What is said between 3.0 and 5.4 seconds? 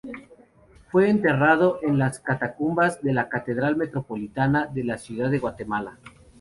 de la Catedral Metropolitana de la Ciudad de